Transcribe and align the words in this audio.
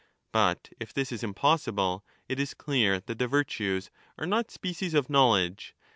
But 0.31 0.69
if 0.79 0.95
this 0.95 1.11
is 1.11 1.23
impossible, 1.23 2.03
it 2.27 2.39
is 2.39 2.55
clear 2.55 2.95
that 3.01 3.05
the 3.19 3.27
1246* 3.27 3.29
virtues 3.29 3.91
are 4.17 4.25
not 4.25 4.49
species 4.49 4.95
of 4.95 5.11
knowledge. 5.11 5.75